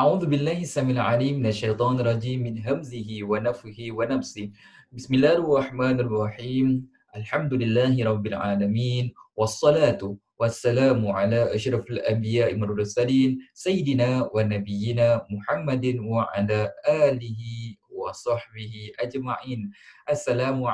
[0.00, 4.48] A'udzu billahi samil alim minasyaitonir rajim min hamzihi wa nafthihi wa nafsi.
[4.96, 6.88] Bismillahirrahmanirrahim.
[7.12, 16.24] Alhamdulillahi rabbil alamin wassalatu wassalamu ala asyrafil anbiya'i wal mursalin sayidina wa nabiyyina Muhammadin wa
[16.32, 19.68] ala alihi wa sahbihi ajma'in.
[20.08, 20.64] Assalamu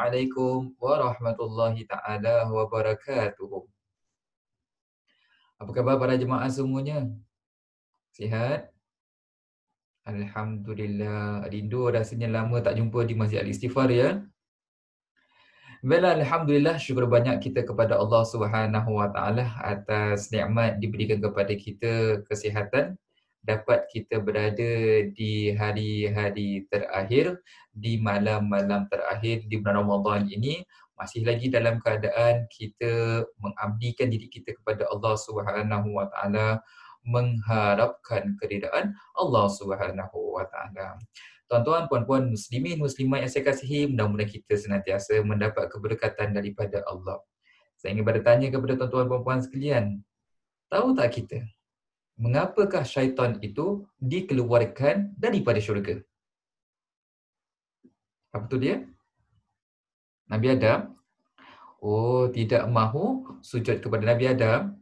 [0.78, 3.66] warahmatullahi taala wabarakatuh.
[5.58, 7.10] Apa khabar para jemaah semuanya?
[8.14, 8.75] Sihat?
[10.06, 11.50] Alhamdulillah.
[11.50, 14.22] Rindu rasanya lama tak jumpa di Masjid Al-Istighfar ya.
[15.86, 22.22] Baiklah, Alhamdulillah syukur banyak kita kepada Allah Subhanahu Wa Taala atas nikmat diberikan kepada kita
[22.26, 22.96] kesihatan
[23.46, 27.38] dapat kita berada di hari-hari terakhir
[27.70, 30.66] di malam-malam terakhir di bulan Ramadan ini
[30.98, 36.58] masih lagi dalam keadaan kita mengabdikan diri kita kepada Allah Subhanahu Wa Taala
[37.06, 40.98] mengharapkan keridaan Allah Subhanahu Wa Taala.
[41.46, 47.22] Tuan-tuan, puan-puan, muslimin, muslimat yang saya kasihi, mudah-mudahan kita senantiasa mendapat keberkatan daripada Allah.
[47.78, 50.02] Saya ingin bertanya kepada tuan-tuan, puan-puan sekalian,
[50.66, 51.46] tahu tak kita
[52.16, 56.00] mengapakah syaitan itu dikeluarkan daripada syurga?
[58.32, 58.84] Apa tu dia?
[60.26, 60.96] Nabi Adam.
[61.78, 64.74] Oh, tidak mahu sujud kepada Nabi Adam.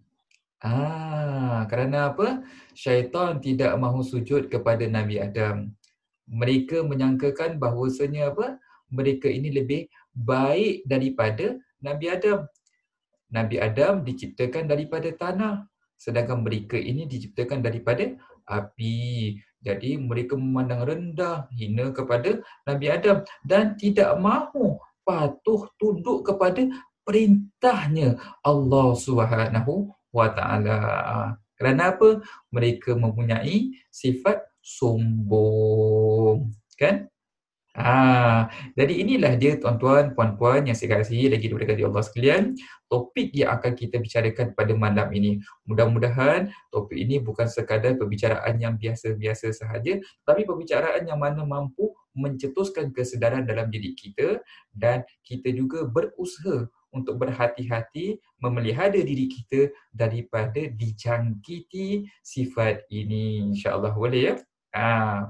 [0.65, 2.41] Ah, kerana apa?
[2.73, 5.77] Syaitan tidak mahu sujud kepada Nabi Adam.
[6.25, 8.57] Mereka menyangkakan bahawasanya apa?
[8.89, 12.49] Mereka ini lebih baik daripada Nabi Adam.
[13.29, 15.69] Nabi Adam diciptakan daripada tanah.
[16.01, 18.17] Sedangkan mereka ini diciptakan daripada
[18.49, 19.37] api.
[19.61, 23.21] Jadi mereka memandang rendah, hina kepada Nabi Adam.
[23.45, 26.65] Dan tidak mahu patuh tunduk kepada
[27.05, 30.79] perintahnya Allah Subhanahu wa taala.
[31.59, 32.23] Kerana apa?
[32.55, 36.55] Mereka mempunyai sifat sombong.
[36.79, 37.11] Kan?
[37.75, 38.47] Ha,
[38.79, 42.55] jadi inilah dia tuan-tuan, puan-puan yang saya kasihi lagi diberikan Allah sekalian.
[42.87, 45.43] Topik yang akan kita bicarakan pada malam ini.
[45.67, 52.95] Mudah-mudahan topik ini bukan sekadar perbicaraan yang biasa-biasa sahaja, tapi perbicaraan yang mana mampu mencetuskan
[52.95, 54.39] kesedaran dalam diri kita
[54.71, 63.51] dan kita juga berusaha untuk berhati-hati memelihara diri kita daripada dijangkiti sifat ini.
[63.51, 64.35] InsyaAllah boleh ya?
[64.73, 65.27] Ha.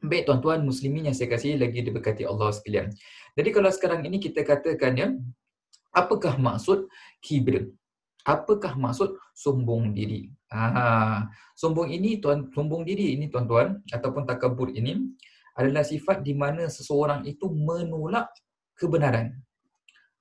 [0.00, 2.94] Baik tuan-tuan muslimin yang saya kasih lagi diberkati Allah sekalian.
[3.34, 5.08] Jadi kalau sekarang ini kita katakan ya,
[5.90, 6.86] apakah maksud
[7.18, 7.74] kibir?
[8.22, 10.30] Apakah maksud sombong diri?
[10.50, 11.26] Ha,
[11.58, 15.10] sombong ini tuan sombong diri ini tuan-tuan ataupun takabur ini
[15.56, 18.30] adalah sifat di mana seseorang itu menolak
[18.76, 19.32] kebenaran.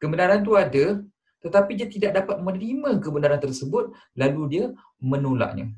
[0.06, 1.02] Kebenaran tu ada
[1.42, 4.66] tetapi dia tidak dapat menerima kebenaran tersebut lalu dia
[5.02, 5.74] menolaknya.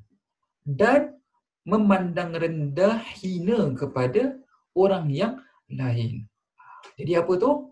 [0.67, 1.15] Dan
[1.63, 4.35] memandang rendah hina kepada
[4.75, 6.27] orang yang lain.
[6.99, 7.71] Jadi apa tu?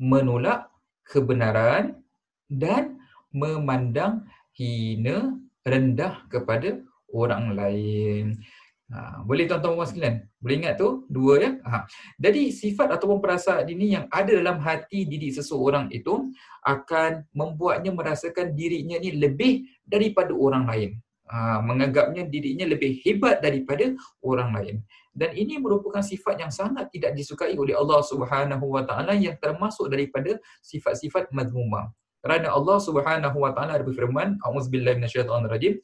[0.00, 0.68] Menolak
[1.04, 2.00] kebenaran
[2.48, 2.96] dan
[3.32, 4.24] memandang
[4.56, 6.80] hina rendah kepada
[7.12, 8.40] orang lain.
[8.88, 10.24] Ha, boleh tuan-tuan puan sekalian?
[10.40, 11.04] Boleh ingat tu?
[11.12, 11.50] Dua ya?
[11.60, 11.84] Ha.
[12.16, 16.32] Jadi sifat ataupun perasaan ini yang ada dalam hati diri seseorang itu
[16.64, 20.90] akan membuatnya merasakan dirinya ni lebih daripada orang lain.
[21.28, 23.92] Ha, menganggapnya dirinya lebih hebat daripada
[24.24, 24.76] orang lain.
[25.12, 29.92] Dan ini merupakan sifat yang sangat tidak disukai oleh Allah Subhanahu Wa Taala yang termasuk
[29.92, 31.92] daripada sifat-sifat mazmumah.
[32.18, 35.74] Kerana Allah Subhanahu Wa Taala berfirman, A'udzubillahi minasyaitonir rajim,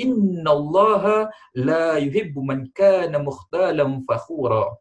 [0.00, 4.72] "Innallaha la yuhibbu man kana mukhtalan fakhura."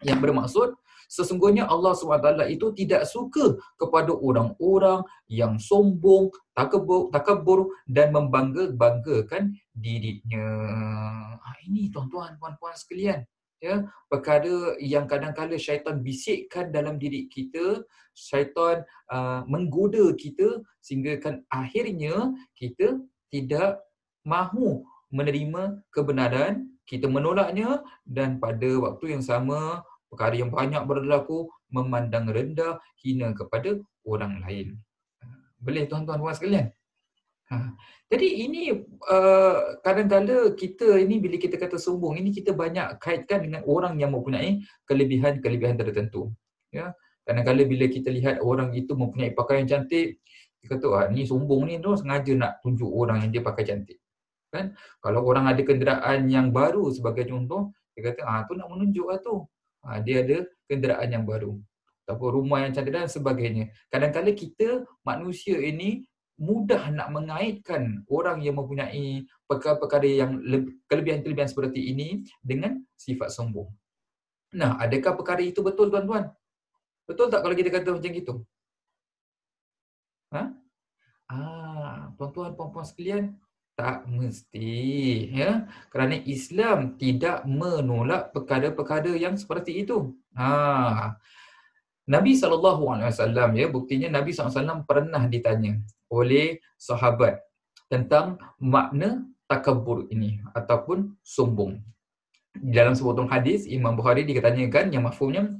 [0.00, 0.68] Yang bermaksud
[1.10, 10.46] sesungguhnya Allah SWT itu tidak suka kepada orang-orang yang sombong, takabur, takabur dan membangga-banggakan dirinya.
[11.42, 13.26] Ha, ini tuan-tuan, puan-puan sekalian
[13.60, 17.84] ya perkara yang kadang-kala syaitan bisikkan dalam diri kita
[18.16, 18.82] syaitan
[19.12, 23.84] uh, menggoda kita sehingga kan akhirnya kita tidak
[24.24, 24.82] mahu
[25.12, 32.82] menerima kebenaran kita menolaknya dan pada waktu yang sama perkara yang banyak berlaku memandang rendah
[32.98, 34.74] hina kepada orang lain.
[35.62, 36.74] Boleh tuan-tuan puan sekalian
[37.50, 37.74] Ha.
[38.10, 38.70] Jadi ini
[39.10, 44.14] uh, kadang-kadang kita ini bila kita kata sombong ini kita banyak kaitkan dengan orang yang
[44.14, 46.30] mempunyai kelebihan-kelebihan tertentu.
[46.70, 46.94] Ya.
[47.26, 50.22] Kadang-kadang bila kita lihat orang itu mempunyai pakaian cantik,
[50.62, 53.98] kita kata ah ni sombong ni tu sengaja nak tunjuk orang yang dia pakai cantik.
[54.50, 54.74] Kan?
[55.02, 59.46] Kalau orang ada kenderaan yang baru sebagai contoh, dia kata ah tu nak menunjuklah tu.
[59.82, 61.58] Ah dia ada kenderaan yang baru.
[62.06, 63.70] Ataupun rumah yang cantik dan sebagainya.
[63.90, 64.68] Kadang-kadang kita
[65.06, 66.09] manusia ini
[66.40, 70.40] mudah nak mengaitkan orang yang mempunyai perkara-perkara yang
[70.88, 73.68] kelebihan-kelebihan seperti ini dengan sifat sombong.
[74.56, 76.32] Nah, adakah perkara itu betul tuan-tuan?
[77.04, 78.34] Betul tak kalau kita kata macam itu?
[80.32, 80.42] Ha?
[81.30, 83.36] Ah, tuan-tuan puan-puan sekalian,
[83.78, 84.72] tak mesti
[85.30, 85.68] ya.
[85.92, 90.16] Kerana Islam tidak menolak perkara-perkara yang seperti itu.
[90.34, 91.16] Ha.
[92.10, 95.78] Nabi SAW, ya, buktinya Nabi SAW pernah ditanya
[96.10, 97.38] oleh sahabat
[97.86, 101.78] tentang makna takabur ini ataupun sombong.
[102.50, 105.54] Dalam sebuah hadis, Imam Bukhari dikatakan yang mafhumnya,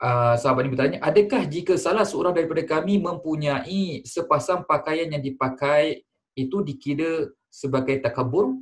[0.00, 6.00] uh, sahabat ini bertanya, adakah jika salah seorang daripada kami mempunyai sepasang pakaian yang dipakai
[6.32, 8.56] itu dikira sebagai takabur?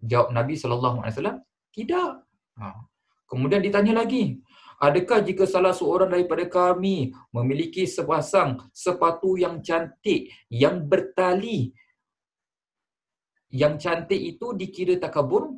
[0.00, 1.04] Jawab Nabi SAW,
[1.68, 2.24] tidak.
[2.56, 2.72] Ha.
[3.28, 4.40] Kemudian ditanya lagi,
[4.76, 11.72] Adakah jika salah seorang daripada kami memiliki sepasang sepatu yang cantik, yang bertali,
[13.48, 15.56] yang cantik itu dikira takabur?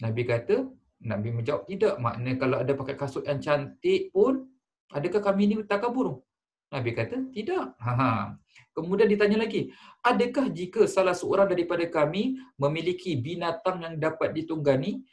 [0.00, 0.64] Nabi kata,
[1.04, 2.00] Nabi menjawab tidak.
[2.00, 4.48] Maknanya kalau ada pakai kasut yang cantik pun,
[4.96, 6.24] adakah kami ini takabur?
[6.72, 7.76] Nabi kata, tidak.
[7.84, 8.32] Ha.
[8.72, 9.68] Kemudian ditanya lagi,
[10.00, 15.04] adakah jika salah seorang daripada kami memiliki binatang yang dapat ditunggani,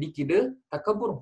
[0.00, 1.20] dikira takabur?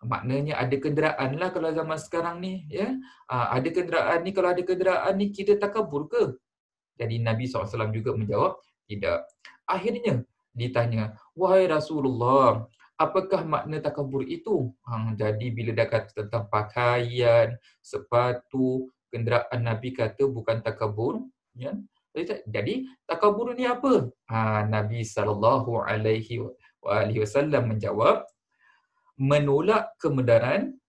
[0.00, 2.96] Maknanya ada kenderaan lah kalau zaman sekarang ni ya.
[3.28, 6.36] Ah, ada kenderaan ni kalau ada kenderaan ni kita takabur ke?
[7.00, 9.28] Jadi Nabi SAW juga menjawab tidak.
[9.64, 12.66] Akhirnya ditanya wahai Rasulullah
[13.00, 14.68] apakah makna takabur itu?
[14.84, 21.24] Ha, jadi bila dah kata tentang pakaian sepatu kenderaan Nabi kata bukan takabur
[21.56, 21.72] ya.
[22.44, 24.10] Jadi takabur ni apa?
[24.28, 25.64] Ha, Nabi SAW
[27.64, 28.26] menjawab
[29.20, 30.80] menolak kebenaran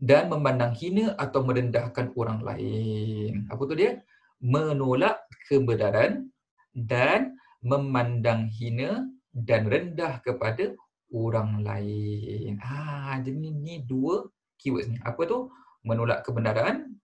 [0.00, 3.44] dan memandang hina atau merendahkan orang lain.
[3.52, 4.00] Apa tu dia?
[4.40, 6.32] Menolak kebenaran
[6.72, 9.04] dan memandang hina
[9.36, 10.72] dan rendah kepada
[11.12, 12.56] orang lain.
[12.64, 14.24] Ah, jadi ni dua
[14.56, 14.96] keywords ni.
[15.04, 15.52] Apa tu?
[15.84, 16.96] Menolak kebenaran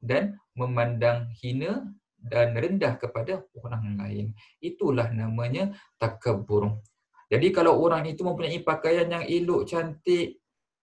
[0.00, 1.84] dan memandang hina
[2.16, 4.26] dan rendah kepada orang lain.
[4.64, 6.80] Itulah namanya takabur.
[7.32, 10.36] Jadi kalau orang itu mempunyai pakaian yang elok, cantik,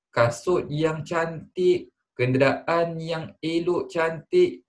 [0.09, 4.65] kasut yang cantik, kenderaan yang elok, cantik,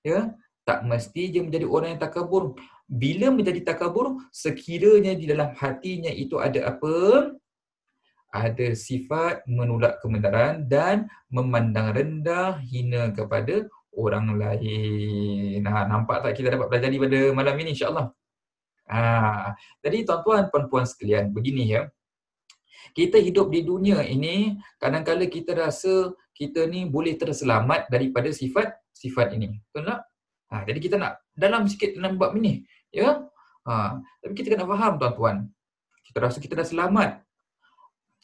[0.00, 0.32] ya,
[0.64, 2.56] tak mesti dia menjadi orang yang takabur.
[2.88, 6.96] Bila menjadi takabur, sekiranya di dalam hatinya itu ada apa?
[8.32, 15.60] Ada sifat menolak kebenaran dan memandang rendah, hina kepada orang lain.
[15.60, 18.08] Nah, nampak tak kita dapat belajar pada malam ini insyaAllah?
[18.88, 19.52] Ha,
[19.84, 21.92] jadi tuan-tuan puan-puan sekalian, begini ya.
[22.96, 29.36] Kita hidup di dunia ini, kadang-kadang kita rasa kita ni boleh terselamat daripada sifat sifat
[29.36, 29.60] ini.
[29.68, 30.00] Betul tak?
[30.48, 33.28] Ha, jadi kita nak dalam sikit dalam bab ini, ya.
[33.68, 35.36] Ha, tapi kita kena faham tuan-tuan.
[36.08, 37.20] Kita rasa kita dah selamat.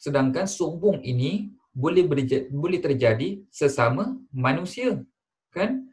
[0.01, 4.97] Sedangkan sombong ini boleh berja- boleh terjadi sesama manusia,
[5.53, 5.85] kan?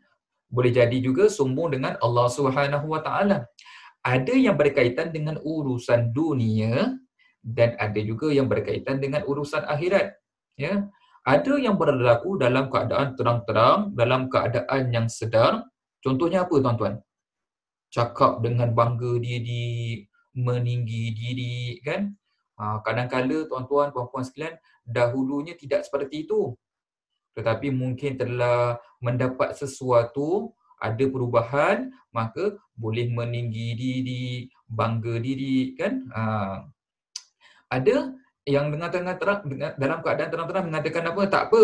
[0.48, 3.44] Boleh jadi juga sombong dengan Allah Subhanahu Wa Taala
[4.02, 6.98] ada yang berkaitan dengan urusan dunia
[7.42, 10.18] dan ada juga yang berkaitan dengan urusan akhirat
[10.58, 10.86] ya.
[11.22, 15.62] Ada yang berlaku dalam keadaan terang-terang dalam keadaan yang sedar.
[16.02, 16.98] Contohnya apa tuan-tuan?
[17.94, 20.02] Cakap dengan bangga diri
[20.34, 22.10] meninggi diri kan?
[22.58, 26.58] Ha, kadang-kala tuan-tuan puan-puan sekalian dahulunya tidak seperti itu.
[27.38, 34.26] Tetapi mungkin telah mendapat sesuatu ada perubahan maka boleh meninggi diri
[34.66, 36.02] bangga diri kan?
[36.10, 36.22] Ha.
[37.72, 38.12] ada
[38.44, 39.40] yang dengan terang terang
[39.78, 41.22] dalam keadaan terang-terang mengatakan apa?
[41.30, 41.62] Tak apa.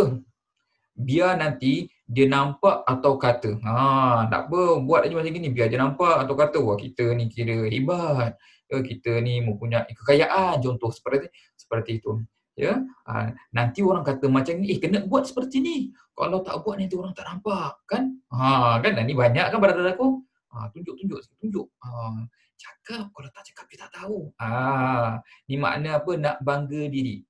[0.98, 3.58] Biar nanti dia nampak atau kata.
[3.66, 5.50] Ha tak apa buat aja macam gini.
[5.50, 8.38] Biar dia nampak atau kata wah kita ni kira hebat.
[8.70, 10.62] Kita ni mempunyai kekayaan.
[10.62, 12.22] Contoh seperti seperti itu
[12.58, 12.74] ya?
[13.06, 15.76] Ha, nanti orang kata macam ni eh kena buat seperti ni.
[16.18, 17.78] Kalau tak buat nanti orang tak nampak.
[17.86, 18.18] Kan?
[18.34, 18.98] Ha kan?
[19.06, 20.18] Ni banyak kan pada aku.
[20.50, 21.66] Ha tunjuk tunjuk tunjuk.
[21.78, 22.26] Ha
[22.58, 24.34] cakap kalau tak cakap dia tak tahu.
[24.42, 26.10] Ha ni makna apa?
[26.18, 27.22] Nak bangga diri.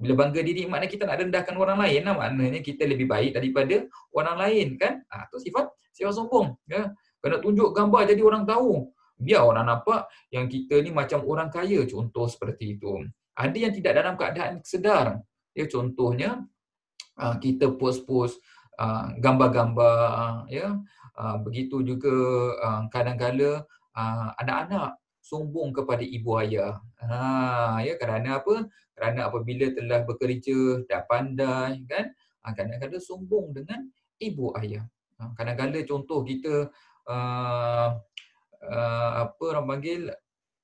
[0.00, 2.14] Bila bangga diri makna kita nak rendahkan orang lain lah.
[2.16, 3.84] Maknanya kita lebih baik daripada
[4.16, 5.04] orang lain kan?
[5.12, 6.88] Ha tu sifat sifat sombong ya?
[7.20, 8.88] Kena tunjuk gambar jadi orang tahu.
[9.20, 11.84] Biar orang nampak yang kita ni macam orang kaya.
[11.84, 13.04] Contoh seperti itu
[13.36, 15.20] ada yang tidak dalam keadaan sedar.
[15.54, 16.46] Ya contohnya
[17.18, 18.38] ah, kita post-post
[18.78, 20.78] ah, gambar-gambar ya
[21.18, 22.14] ah, begitu juga
[22.90, 23.66] kadang-kala
[24.38, 26.80] anak-anak sombong kepada ibu ayah.
[27.02, 28.66] Ha ya kerana apa?
[28.96, 32.12] Kerana apabila telah bekerja dah pandai kan
[32.56, 33.84] kadang-kadang sombong dengan
[34.20, 34.84] ibu ayah.
[35.36, 36.72] Kadang-kadang contoh kita
[37.04, 37.88] uh,
[38.64, 40.08] uh, apa orang panggil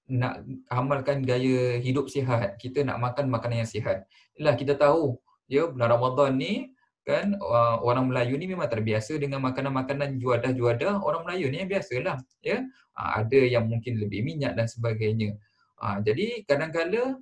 [0.06, 2.56] nak amalkan gaya hidup sihat.
[2.62, 4.06] Kita nak makan makanan yang sihat.
[4.38, 5.18] Yalah kita tahu
[5.50, 7.38] ya bulan Ramadan ni kan
[7.86, 12.66] orang Melayu ni memang terbiasa dengan makanan-makanan juadah-juadah orang Melayu ni yang biasalah ya
[12.98, 15.38] uh, ada yang mungkin lebih minyak dan sebagainya
[15.78, 17.14] uh, jadi kadang-kala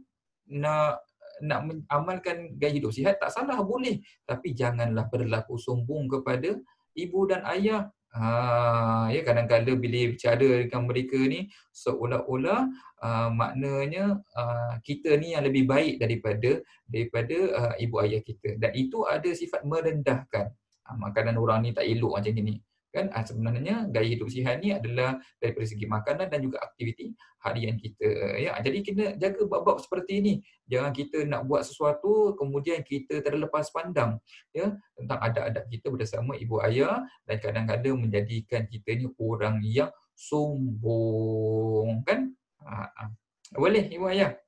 [0.48, 1.04] nak
[1.44, 6.56] nak amalkan gaya hidup sihat tak salah boleh tapi janganlah berlaku sombong kepada
[6.96, 12.71] ibu dan ayah Ha, ya kadang-kadang bila bicara dengan mereka ni seolah-olah
[13.02, 18.71] uh, maknanya uh, kita ni yang lebih baik daripada daripada uh, ibu ayah kita dan
[18.71, 20.47] itu ada sifat merendahkan.
[20.87, 22.62] Uh, makanan orang ni tak elok macam ni
[22.94, 23.10] kan?
[23.10, 27.10] Ah, sebenarnya gaya hidup sihat ni adalah daripada segi makanan dan juga aktiviti
[27.42, 28.54] harian kita ya.
[28.62, 30.34] Jadi kena jaga bab-bab seperti ini
[30.70, 34.22] jangan kita nak buat sesuatu kemudian kita terlepas pandang
[34.54, 42.06] ya tentang adab-adab kita bersama ibu ayah dan kadang-kadang menjadikan kita ni orang yang sombong
[42.06, 42.30] kan?
[42.62, 43.10] Ha,
[43.58, 44.38] boleh ibu ayah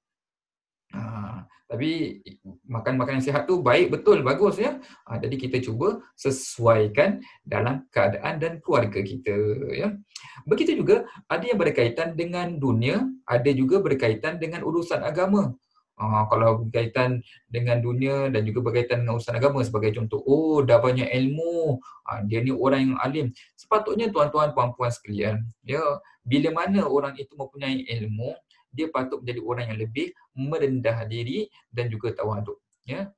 [0.95, 2.23] Ha, tapi
[2.63, 4.79] makan makanan sihat tu baik betul bagus ya.
[5.11, 9.35] Ha, jadi kita cuba sesuaikan dalam keadaan dan keluarga kita
[9.75, 9.99] ya.
[10.47, 15.59] Begitu juga ada yang berkaitan dengan dunia, ada juga berkaitan dengan urusan agama.
[15.97, 20.77] Ha, kalau berkaitan dengan dunia dan juga berkaitan dengan urusan agama sebagai contoh, oh dah
[20.77, 23.27] banyak ilmu, ha, dia ni orang yang alim.
[23.57, 25.81] Sepatutnya tuan-tuan puan-puan sekalian, ya,
[26.21, 28.37] bila mana orang itu mempunyai ilmu,
[28.77, 30.07] dia patut menjadi orang yang lebih
[30.37, 32.61] merendah diri dan juga tawaduk.
[32.85, 33.09] Ya.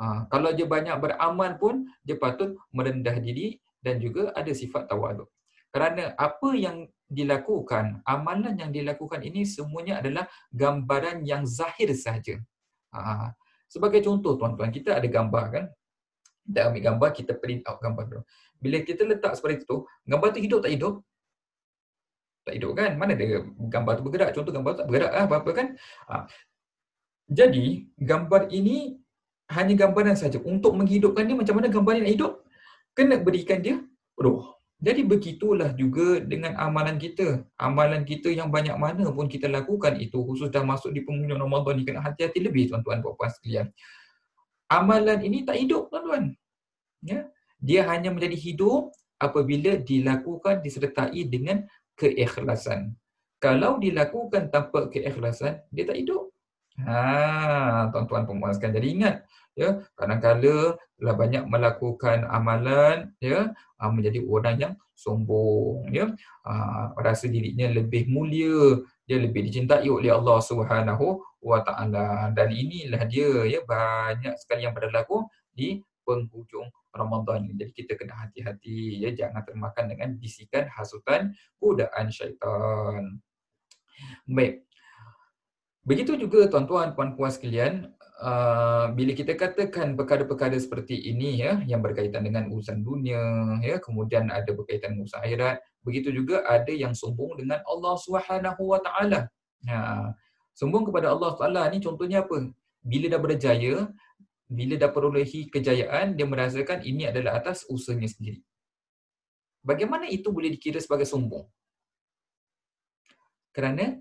[0.00, 5.28] Ha, kalau dia banyak beramal pun, dia patut merendah diri dan juga ada sifat tawaduk.
[5.68, 12.40] Kerana apa yang dilakukan, amalan yang dilakukan ini semuanya adalah gambaran yang zahir sahaja.
[12.96, 13.30] Ha,
[13.68, 15.64] sebagai contoh tuan-tuan, kita ada gambar kan?
[16.42, 18.22] Kita ambil gambar, kita print out gambar dulu.
[18.58, 20.94] Bila kita letak seperti itu, gambar tu hidup tak hidup?
[22.42, 22.98] Tak hidup kan?
[22.98, 24.30] Mana ada gambar tu bergerak?
[24.34, 25.68] Contoh gambar tu tak bergerak lah apa-apa kan?
[26.10, 26.16] Ha.
[27.32, 28.98] jadi gambar ini
[29.52, 30.38] hanya gambaran saja.
[30.42, 32.32] Untuk menghidupkan dia macam mana gambar ni nak hidup?
[32.92, 33.80] Kena berikan dia
[34.18, 34.62] roh.
[34.82, 37.46] Jadi begitulah juga dengan amalan kita.
[37.54, 41.78] Amalan kita yang banyak mana pun kita lakukan itu khusus dah masuk di penghujung Ramadan
[41.78, 43.70] ni kena hati-hati lebih tuan-tuan puan-puan sekalian.
[44.66, 46.34] Amalan ini tak hidup tuan-tuan.
[47.06, 47.30] Ya?
[47.62, 48.90] Dia hanya menjadi hidup
[49.22, 51.62] apabila dilakukan disertai dengan
[51.96, 52.96] keikhlasan.
[53.42, 56.30] Kalau dilakukan tanpa keikhlasan, dia tak hidup.
[56.78, 58.72] Ha, tuan-tuan pemuaskan.
[58.72, 59.26] Jadi ingat,
[59.58, 66.14] ya, kadang-kala telah banyak melakukan amalan, ya, ah, menjadi orang yang sombong, ya,
[66.46, 72.30] ha, rasa dirinya lebih mulia, dia lebih dicintai oleh Allah Subhanahu wa taala.
[72.32, 77.56] Dan inilah dia, ya, banyak sekali yang berlaku di penghujung Ramadan ini.
[77.58, 83.22] Jadi kita kena hati-hati ya jangan termakan dengan bisikan hasutan godaan syaitan.
[84.28, 84.66] Baik.
[85.82, 87.90] Begitu juga tuan-tuan puan-puan sekalian,
[88.22, 93.18] uh, bila kita katakan perkara-perkara seperti ini ya yang berkaitan dengan urusan dunia
[93.66, 98.62] ya kemudian ada berkaitan dengan urusan akhirat, begitu juga ada yang sombong dengan Allah Subhanahu
[98.62, 99.26] wa taala.
[99.66, 100.14] Ha,
[100.54, 102.50] sombong kepada Allah Taala ni contohnya apa?
[102.82, 103.86] Bila dah berjaya,
[104.48, 108.42] bila dah perolehi kejayaan, dia merasakan ini adalah atas usahanya sendiri.
[109.62, 111.46] Bagaimana itu boleh dikira sebagai sombong?
[113.54, 113.96] Kerana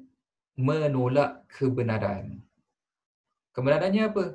[0.57, 2.41] menolak kebenaran.
[3.51, 4.25] Kebenarannya apa?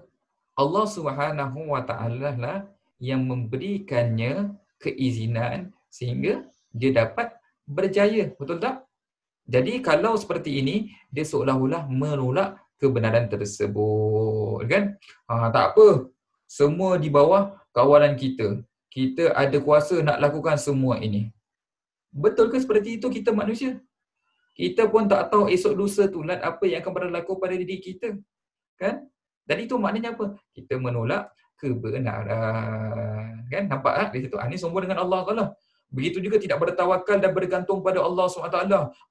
[0.57, 2.59] Allah Subhanahu Wa Taala lah
[2.97, 7.33] yang memberikannya keizinan sehingga dia dapat
[7.69, 8.33] berjaya.
[8.37, 8.85] Betul tak?
[9.47, 14.97] Jadi kalau seperti ini, dia seolah-olah menolak kebenaran tersebut kan?
[15.29, 16.09] Ha, tak apa.
[16.47, 18.63] Semua di bawah kawalan kita.
[18.93, 21.29] Kita ada kuasa nak lakukan semua ini.
[22.15, 23.77] Betul ke seperti itu kita manusia?
[24.57, 28.17] Kita pun tak tahu esok lusa tu lat apa yang akan berlaku pada diri kita
[28.81, 29.05] kan?
[29.45, 30.33] Dan itu maknanya apa?
[30.57, 31.29] Kita menolak
[31.61, 33.65] kebenaran kan?
[33.69, 34.37] Nampak tak di situ?
[34.41, 35.47] Ah, ini sombong dengan Allah Taala
[35.87, 38.59] Begitu juga tidak bertawakal dan bergantung pada Allah SWT.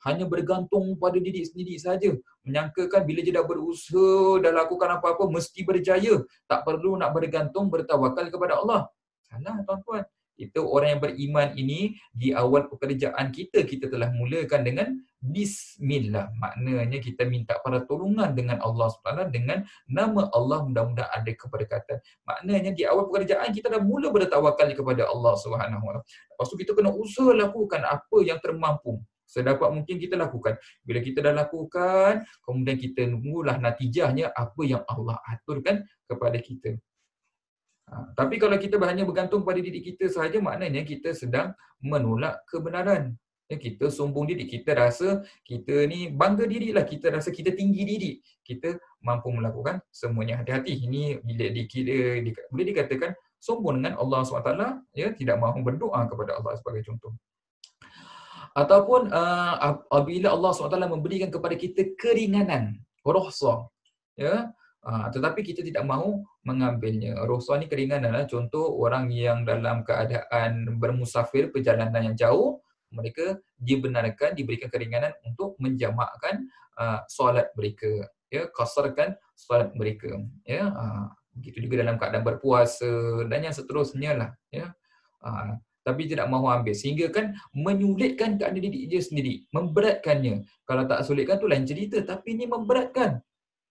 [0.04, 2.12] Hanya bergantung pada diri sendiri saja.
[2.44, 6.20] Menyangkakan bila dia dah berusaha, dah lakukan apa-apa, mesti berjaya.
[6.46, 8.92] Tak perlu nak bergantung, bertawakal kepada Allah.
[9.26, 10.04] Salah tuan-tuan.
[10.36, 14.88] Itu orang yang beriman ini di awal pekerjaan kita kita telah mulakan dengan
[15.24, 16.30] bismillah.
[16.38, 21.98] Maknanya kita minta pertolongan dengan Allah SWT dengan nama Allah mudah-mudahan ada keberkatan.
[22.28, 25.76] Maknanya di awal pekerjaan kita dah mula bertawakal kepada Allah SWT.
[25.82, 29.00] Lepas tu kita kena usaha lakukan apa yang termampu.
[29.26, 30.56] Sedapat mungkin kita lakukan.
[30.86, 36.78] Bila kita dah lakukan, kemudian kita tunggulah natijahnya apa yang Allah aturkan kepada kita.
[37.86, 43.14] Ha, tapi kalau kita hanya bergantung pada diri kita sahaja, maknanya kita sedang menolak kebenaran.
[43.46, 48.12] Ya, kita sombong diri, kita rasa kita ni bangga dirilah, kita rasa kita tinggi diri.
[48.42, 48.74] Kita
[49.06, 50.42] mampu melakukan semuanya.
[50.42, 54.52] Hati-hati, ini bila dikira, di, boleh dikatakan sombong dengan Allah SWT,
[54.98, 57.14] ya, tidak mahu berdoa kepada Allah sebagai contoh.
[58.58, 63.70] Ataupun uh, apabila Allah SWT memberikan kepada kita keringanan, rohsa,
[64.18, 64.50] ya,
[64.86, 67.18] uh, tetapi kita tidak mahu mengambilnya.
[67.26, 68.26] Rohsa ni keringanan lah.
[68.30, 72.62] Contoh orang yang dalam keadaan bermusafir perjalanan yang jauh,
[72.94, 76.48] mereka dibenarkan diberikan keringanan untuk menjamakkan
[76.80, 78.08] uh, solat mereka.
[78.30, 80.22] Ya kasarkan solat mereka.
[80.48, 84.72] Ya uh, begitu juga dalam keadaan berpuasa dan yang seterusnya lah ya.
[85.20, 86.74] Uh, tapi tidak mahu ambil.
[86.74, 90.46] Sehingga kan menyulitkan keadaan diri dia sendiri memberatkannya.
[90.66, 93.22] Kalau tak sulitkan tu lain cerita tapi ini memberatkan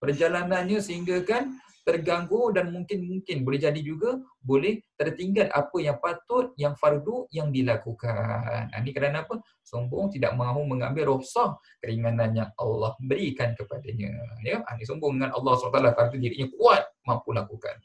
[0.05, 6.73] perjalanannya sehingga kan terganggu dan mungkin-mungkin boleh jadi juga boleh tertinggal apa yang patut, yang
[6.81, 8.73] fardu yang dilakukan.
[8.73, 9.37] Ini kerana apa?
[9.61, 14.17] Sombong tidak mahu mengambil rohsah keringanan yang Allah berikan kepadanya.
[14.41, 17.77] Ya, ini sombong dengan Allah SWT kerana dirinya kuat mampu lakukan.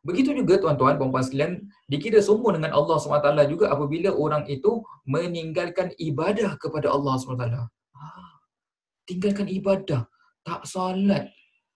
[0.00, 5.92] Begitu juga tuan-tuan, puan-puan sekalian, dikira sombong dengan Allah SWT juga apabila orang itu meninggalkan
[5.96, 7.44] ibadah kepada Allah SWT.
[7.96, 8.32] Ah,
[9.04, 10.08] tinggalkan ibadah,
[10.46, 11.30] tak salat,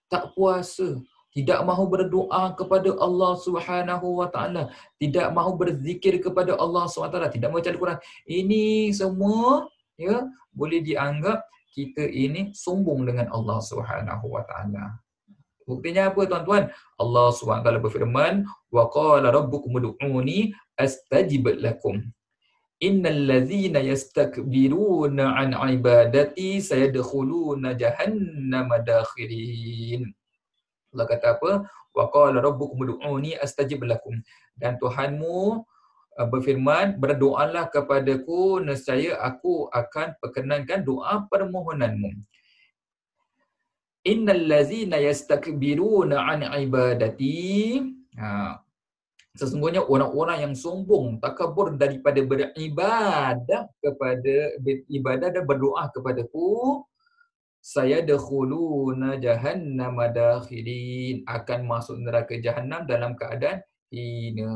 [0.08, 0.98] tak puasa,
[1.34, 4.70] tidak mahu berdoa kepada Allah Subhanahu wa taala,
[5.02, 7.98] tidak mahu berzikir kepada Allah Subhanahu wa taala, tidak membaca Al-Quran.
[8.24, 9.66] Ini semua
[9.98, 11.42] ya boleh dianggap
[11.74, 14.94] kita ini sombong dengan Allah Subhanahu wa taala.
[15.64, 16.68] Buktinya apa tuan-tuan?
[17.00, 22.04] Allah SWT berfirman, "Wa qala rabbukum ud'uni astajib lakum."
[22.84, 30.02] Innal ladzina yastakbiruna an ibadati sayadkhuluna jahannama dakhirin.
[30.92, 31.52] Allah kata apa?
[31.96, 34.20] Wa qala rabbukum ud'uni astajib lakum.
[34.60, 35.38] Dan Tuhanmu
[36.18, 42.10] uh, berfirman, berdoalah kepadaku nescaya aku akan perkenankan doa permohonanmu.
[44.12, 47.80] Innal ladzina yastakbiruna an ibadati.
[48.20, 48.60] Ha,
[49.34, 54.34] sesungguhnya orang-orang yang sombong takabur daripada beribadah kepada
[54.86, 56.86] ibadah dan berdoa kepadaku
[57.58, 63.58] saya dakhuluna jahannam dakhirin akan masuk neraka jahanam dalam keadaan
[63.94, 64.50] hina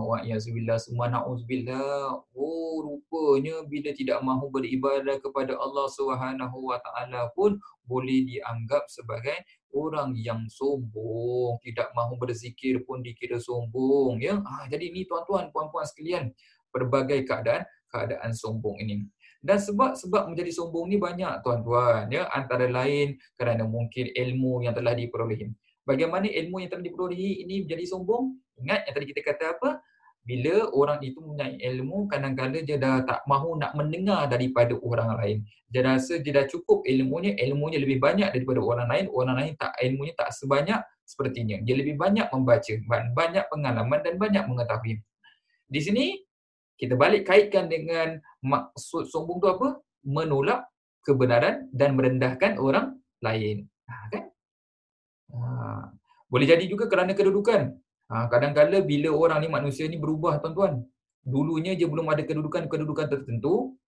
[0.00, 7.28] wa yazubillah semua nauzubillah oh rupanya bila tidak mahu beribadah kepada Allah Subhanahu wa taala
[7.36, 9.36] pun boleh dianggap sebagai
[9.74, 14.38] orang yang sombong, tidak mahu berzikir pun dikira sombong ya.
[14.42, 16.30] Ah jadi ni tuan-tuan puan-puan sekalian,
[16.70, 19.06] berbagai keadaan keadaan sombong ini.
[19.40, 24.76] Dan sebab sebab menjadi sombong ni banyak tuan-tuan ya antara lain kerana mungkin ilmu yang
[24.76, 25.50] telah diperolehi.
[25.90, 28.38] Bagaimana ilmu yang telah diperolehi ini menjadi sombong?
[28.62, 29.82] Ingat yang tadi kita kata apa?
[30.20, 35.38] bila orang itu mempunyai ilmu kadang-kadang dia dah tak mahu nak mendengar daripada orang lain.
[35.66, 39.06] Dia rasa dia dah cukup ilmunya ilmunya lebih banyak daripada orang lain.
[39.10, 41.56] Orang lain tak ilmunya tak sebanyak sepertinya.
[41.64, 42.72] Dia lebih banyak membaca
[43.16, 44.94] banyak pengalaman dan banyak mengetahui.
[45.66, 46.20] Di sini
[46.76, 49.82] kita balik kaitkan dengan maksud sombong tu apa?
[50.04, 50.68] Menolak
[51.02, 53.66] kebenaran dan merendahkan orang lain.
[53.88, 54.29] Ha, kan
[56.30, 57.74] boleh jadi juga kerana kedudukan
[58.10, 60.82] Ha, kadang-kadang bila orang ni manusia ni berubah tuan-tuan.
[61.22, 63.78] Dulunya dia belum ada kedudukan-kedudukan tertentu.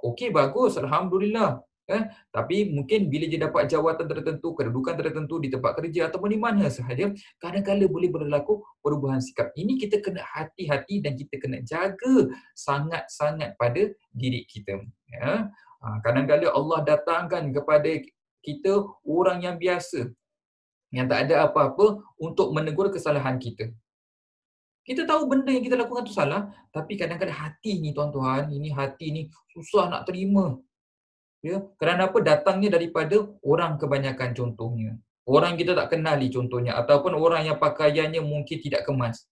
[0.00, 1.60] Okey bagus alhamdulillah.
[1.90, 6.38] Eh, tapi mungkin bila dia dapat jawatan tertentu, kedudukan tertentu di tempat kerja ataupun di
[6.38, 7.10] mana sahaja,
[7.42, 9.50] kadang-kadang boleh berlaku perubahan sikap.
[9.58, 14.80] Ini kita kena hati-hati dan kita kena jaga sangat-sangat pada diri kita.
[15.10, 15.50] Ya.
[15.82, 17.90] Ha, kadang-kadang Allah datangkan kepada
[18.40, 20.14] kita orang yang biasa,
[20.90, 23.70] yang tak ada apa-apa untuk menegur kesalahan kita.
[24.82, 29.06] Kita tahu benda yang kita lakukan tu salah, tapi kadang-kadang hati ni tuan-tuan, ini hati
[29.14, 29.22] ni
[29.54, 30.58] susah nak terima.
[31.40, 32.18] Ya, kerana apa?
[32.20, 34.98] Datangnya daripada orang kebanyakan contohnya.
[35.24, 39.30] Orang kita tak kenali contohnya ataupun orang yang pakaiannya mungkin tidak kemas.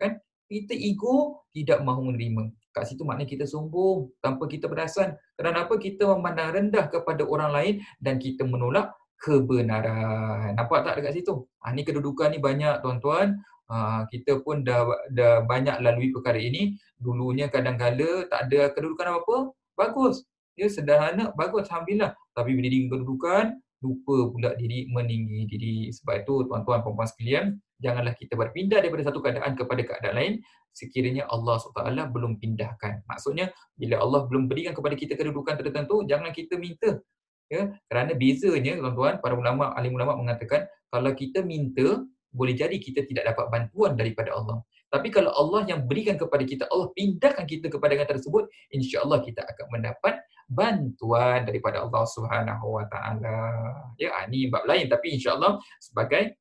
[0.00, 0.18] Kan?
[0.48, 2.48] Kita ego tidak mahu menerima.
[2.72, 5.12] Kat situ maknanya kita sombong tanpa kita perasan.
[5.36, 5.76] Kerana apa?
[5.76, 10.54] Kita memandang rendah kepada orang lain dan kita menolak kebenaran.
[10.56, 11.48] Nampak tak dekat situ?
[11.64, 13.40] Ha, ni kedudukan ni banyak tuan-tuan.
[13.66, 16.76] Ha, kita pun dah, dah banyak lalui perkara ini.
[17.00, 19.36] Dulunya kadang-kala tak ada kedudukan apa-apa.
[19.74, 20.24] Bagus.
[20.54, 21.32] Ya, sederhana.
[21.34, 21.68] Bagus.
[21.68, 22.16] Alhamdulillah.
[22.36, 23.44] Tapi bila diri kedudukan,
[23.84, 25.76] lupa pula diri meninggi diri.
[25.92, 27.44] Sebab itu tuan-tuan perempuan sekalian,
[27.82, 30.34] janganlah kita berpindah daripada satu keadaan kepada keadaan lain
[30.76, 33.00] sekiranya Allah SWT belum pindahkan.
[33.08, 33.48] Maksudnya,
[33.80, 37.00] bila Allah belum berikan kepada kita kedudukan tertentu, jangan kita minta
[37.46, 42.02] ya kerana bezanya tuan-tuan para ulama alim ulama mengatakan kalau kita minta
[42.36, 46.64] boleh jadi kita tidak dapat bantuan daripada Allah Tapi kalau Allah yang berikan kepada kita,
[46.70, 50.14] Allah pindahkan kita kepada yang tersebut, insya-Allah kita akan mendapat
[50.46, 53.50] bantuan daripada Allah Subhanahu Wa Taala.
[53.98, 56.38] Ya, ini bab lain tapi insya-Allah sebagai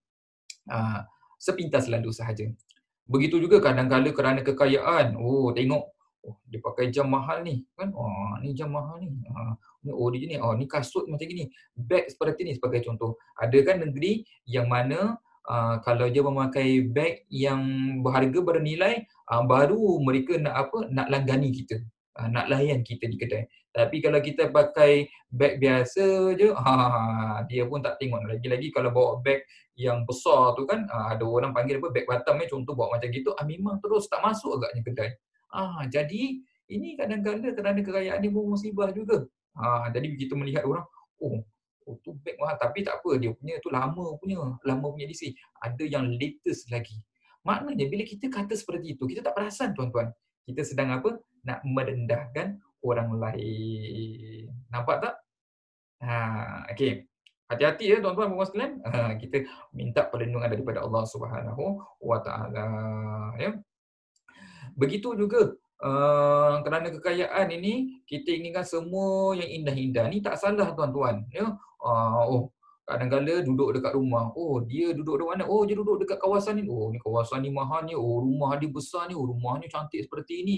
[0.70, 1.02] uh,
[1.42, 2.46] sepintas lalu sahaja.
[3.10, 5.18] Begitu juga kadang-kala kerana kekayaan.
[5.18, 5.95] Oh, tengok
[6.26, 7.94] oh, dia pakai jam mahal ni kan.
[7.94, 9.14] Oh, ni jam mahal ni.
[9.30, 9.54] Uh,
[9.94, 10.36] oh, dia ni.
[10.42, 11.48] Oh, ni kasut macam ni.
[11.78, 13.16] Beg seperti ni sebagai contoh.
[13.38, 17.62] Ada kan negeri yang mana uh, kalau dia memakai beg yang
[18.02, 20.90] berharga bernilai, uh, baru mereka nak apa?
[20.90, 21.78] Nak langgani kita.
[22.18, 23.46] Uh, nak layan kita di kedai.
[23.76, 26.72] Tapi kalau kita pakai beg biasa je, ha,
[27.52, 28.24] dia pun tak tengok.
[28.24, 29.44] Lagi-lagi kalau bawa beg
[29.76, 33.36] yang besar tu kan, ada orang panggil apa, beg Batam ni contoh bawa macam gitu,
[33.36, 35.12] ha, memang terus tak masuk agaknya kedai.
[35.56, 39.24] Ha, jadi ini kadang-kadang kerana kekayaan ni pun musibah juga.
[39.56, 40.84] Ha, jadi kita melihat orang,
[41.24, 41.40] oh,
[41.88, 45.32] oh tu beg mahal tapi tak apa, dia punya tu lama punya, lama punya DC.
[45.64, 47.00] Ada yang latest lagi.
[47.48, 50.12] Maknanya bila kita kata seperti itu, kita tak perasan tuan-tuan.
[50.44, 51.16] Kita sedang apa?
[51.46, 54.50] Nak merendahkan orang lain.
[54.70, 55.16] Nampak tak?
[56.04, 56.14] Ha,
[56.76, 57.08] okey.
[57.46, 58.74] Hati-hati ya tuan-tuan dan puan sekalian.
[58.82, 62.68] Ha, kita minta perlindungan daripada Allah Subhanahu wa taala
[63.38, 63.54] ya.
[64.76, 70.06] Begitu juga uh, kerana kekayaan ini kita inginkan semua yang indah-indah.
[70.12, 71.56] Ni tak salah tuan-tuan ya.
[71.80, 72.44] Uh, oh,
[72.86, 74.30] kadang-kadang duduk dekat rumah.
[74.38, 75.44] Oh, dia duduk di mana?
[75.50, 76.70] Oh, dia duduk dekat kawasan ni.
[76.70, 77.98] Oh, ni kawasan ni mahal ni.
[77.98, 79.18] Oh, rumah dia besar ni.
[79.18, 80.58] Oh, rumah ni cantik seperti ini.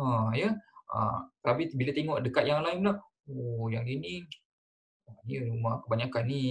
[0.00, 0.56] Ha, ya.
[0.90, 0.98] Ha,
[1.44, 2.98] tapi bila tengok dekat yang lain pula,
[3.30, 4.26] oh yang ini,
[5.28, 6.42] ni rumah kebanyakan ni.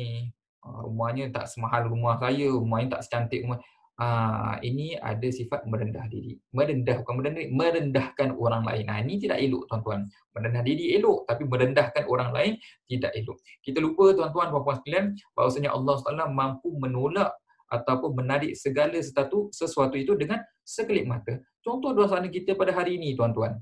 [0.63, 3.59] Ha, rumahnya tak semahal rumah saya, rumahnya tak secantik rumah.
[3.99, 6.39] Ha, ini ada sifat merendah diri.
[6.55, 8.87] Merendah, bukan merendah, merendahkan orang lain.
[8.87, 10.07] Nah, ini tidak elok tuan-tuan.
[10.31, 12.55] Merendah diri elok, tapi merendahkan orang lain
[12.87, 13.43] tidak elok.
[13.59, 17.35] Kita lupa tuan-tuan, puan-puan sekalian, bahawasanya Allah SWT mampu menolak
[17.67, 21.35] ataupun menarik segala sesuatu, sesuatu itu dengan sekelip mata.
[21.59, 23.59] Contoh dua sana kita pada hari ini, tuan-tuan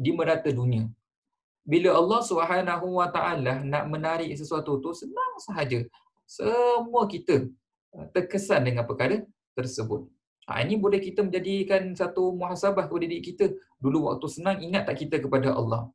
[0.00, 0.88] di merata dunia.
[1.60, 5.84] Bila Allah Subhanahu Wa Taala nak menarik sesuatu tu senang sahaja.
[6.24, 7.44] Semua kita
[7.92, 9.20] uh, terkesan dengan perkara
[9.66, 10.08] tersebut.
[10.48, 13.46] Ha, ini boleh kita menjadikan satu muhasabah kepada diri kita.
[13.78, 15.86] Dulu waktu senang ingat tak kita kepada Allah?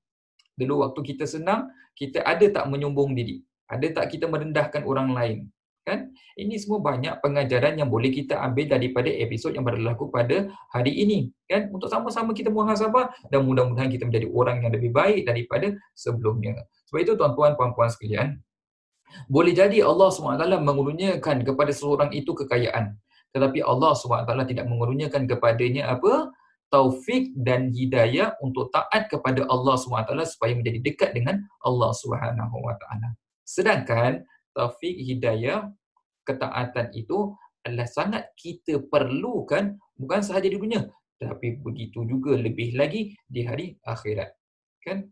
[0.56, 3.44] Dulu waktu kita senang, kita ada tak menyombong diri?
[3.68, 5.38] Ada tak kita merendahkan orang lain?
[5.86, 10.92] kan ini semua banyak pengajaran yang boleh kita ambil daripada episod yang berlaku pada hari
[10.98, 15.78] ini kan untuk sama-sama kita muhasabah dan mudah-mudahan kita menjadi orang yang lebih baik daripada
[15.94, 18.42] sebelumnya sebab itu tuan-tuan puan-puan sekalian
[19.30, 22.98] boleh jadi Allah SWT mengurniakan kepada seseorang itu kekayaan
[23.36, 26.32] tetapi Allah SWT tidak mengurniakan kepadanya apa?
[26.72, 32.84] Taufik dan hidayah untuk taat kepada Allah SWT supaya menjadi dekat dengan Allah SWT.
[33.44, 34.24] Sedangkan
[34.56, 35.68] taufik hidayah
[36.24, 37.36] ketaatan itu
[37.68, 43.76] adalah sangat kita perlukan bukan sahaja di dunia tapi begitu juga lebih lagi di hari
[43.84, 44.30] akhirat.
[44.84, 45.08] Kan?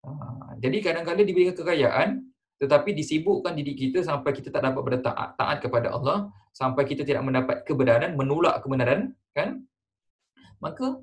[0.00, 0.10] Ha,
[0.58, 2.08] jadi kadang-kadang diberikan kekayaan
[2.60, 7.24] tetapi disibukkan diri kita sampai kita tak dapat bertaat taat kepada Allah sampai kita tidak
[7.24, 9.64] mendapat kebenaran menolak kebenaran kan?
[10.60, 11.00] Maka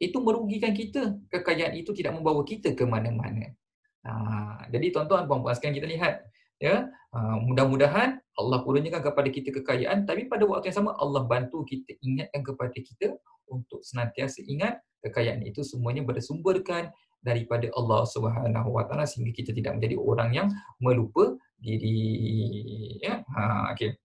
[0.00, 1.16] itu merugikan kita.
[1.32, 3.52] Kekayaan itu tidak membawa kita ke mana-mana.
[4.00, 6.14] Ha, jadi tuan-tuan puan-puan sekalian kita lihat
[6.60, 11.64] ya uh, mudah-mudahan Allah kurniakan kepada kita kekayaan tapi pada waktu yang sama Allah bantu
[11.64, 13.16] kita ingatkan kepada kita
[13.48, 19.76] untuk senantiasa ingat kekayaan itu semuanya bersumberkan daripada Allah Subhanahu Wa Taala sehingga kita tidak
[19.76, 20.48] menjadi orang yang
[20.80, 23.20] melupa diri ya?
[23.20, 23.96] Ha okey.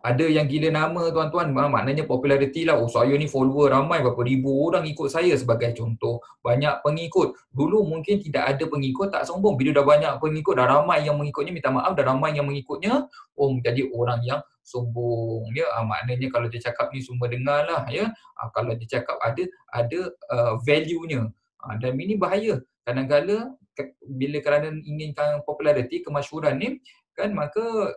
[0.00, 1.52] Ada yang gila nama tuan-tuan.
[1.52, 2.80] Maknanya populariti lah.
[2.80, 4.00] Oh saya ni follower ramai.
[4.00, 6.24] Berapa ribu orang ikut saya sebagai contoh.
[6.40, 7.36] Banyak pengikut.
[7.52, 9.60] Dulu mungkin tidak ada pengikut tak sombong.
[9.60, 13.48] Bila dah banyak pengikut dah ramai yang mengikutnya minta maaf dah ramai yang mengikutnya oh
[13.52, 15.68] menjadi orang yang sombong ya?
[15.76, 18.08] Ah, maknanya kalau dia cakap ni semua dengar lah ya?
[18.40, 20.00] Ah, kalau dia cakap ada ada
[20.32, 21.28] uh, value-nya
[21.62, 23.58] ah, dan ini bahaya kadang-kadang
[24.02, 26.68] bila kerana inginkan populariti kemasyhuran ni
[27.14, 27.94] kan maka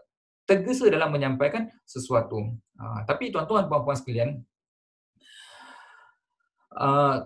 [0.50, 2.52] tergesa dalam menyampaikan sesuatu.
[2.76, 4.42] Uh, tapi tuan-tuan puan-puan sekalian,
[6.76, 7.24] uh,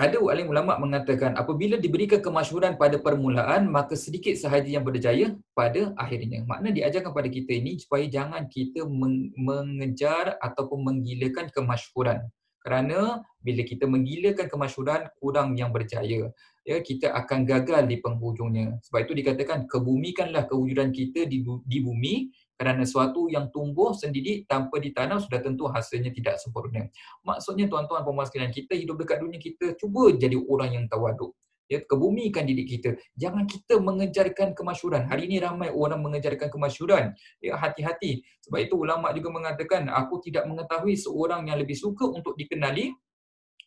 [0.00, 5.92] ada alim ulama mengatakan apabila diberikan kemasyhuran pada permulaan maka sedikit sahaja yang berjaya pada
[6.00, 6.42] akhirnya.
[6.48, 8.88] Makna diajarkan pada kita ini supaya jangan kita
[9.36, 12.24] mengejar ataupun menggilakan kemasyhuran.
[12.62, 16.30] Kerana bila kita menggilakan kemasyhuran kurang yang berjaya
[16.62, 22.30] ya kita akan gagal di penghujungnya sebab itu dikatakan kebumikanlah kewujudan kita di, di bumi
[22.54, 26.86] kerana sesuatu yang tumbuh sendiri tanpa ditanam sudah tentu hasilnya tidak sempurna.
[27.26, 31.34] Maksudnya tuan-tuan puan sekalian, kita hidup dekat dunia kita cuba jadi orang yang tawaduk.
[31.72, 37.56] Ya kebumikan diri kita jangan kita mengejarkan kemasyuran hari ini ramai orang mengejarkan kemasyuran ya
[37.56, 42.92] hati-hati sebab itu ulama juga mengatakan aku tidak mengetahui seorang yang lebih suka untuk dikenali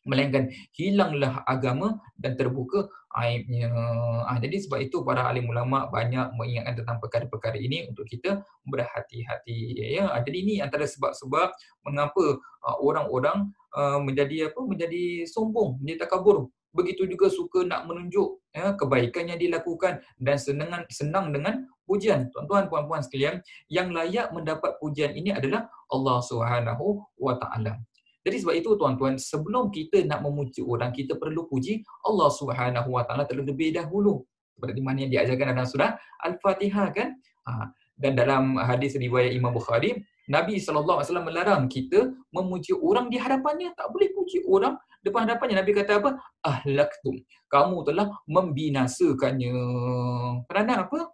[0.06, 3.74] melainkan hilanglah agama dan terbuka aibnya.
[4.30, 9.82] Ah, jadi sebab itu para alim ulama banyak mengingatkan tentang perkara-perkara ini untuk kita berhati-hati.
[9.98, 11.50] Ya, ah, jadi ini antara sebab-sebab
[11.84, 12.26] mengapa
[12.62, 14.62] ah, orang-orang ah, menjadi apa?
[14.62, 16.54] Menjadi sombong, menjadi takabur.
[16.76, 22.28] Begitu juga suka nak menunjuk ya, kebaikan yang dilakukan dan senang senang dengan pujian.
[22.36, 23.40] Tuan-tuan puan-puan sekalian,
[23.72, 27.80] yang layak mendapat pujian ini adalah Allah Subhanahu wa taala.
[28.26, 33.06] Jadi sebab itu tuan-tuan, sebelum kita nak memuji orang, kita perlu puji Allah Subhanahu Wa
[33.06, 34.26] Taala terlebih dahulu.
[34.58, 35.94] Seperti mana yang diajarkan dalam surah
[36.26, 37.22] Al-Fatihah kan?
[37.46, 37.70] Ha.
[37.94, 43.78] Dan dalam hadis riwayat Imam Bukhari, Nabi SAW melarang kita memuji orang di hadapannya.
[43.78, 44.74] Tak boleh puji orang
[45.06, 45.62] depan hadapannya.
[45.62, 46.18] Nabi kata apa?
[46.41, 47.22] Ahlaktum.
[47.46, 49.54] Kamu telah membinasakannya.
[50.50, 51.13] Kerana apa?